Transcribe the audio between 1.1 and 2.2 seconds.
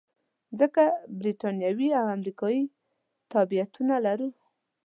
بریتانوي او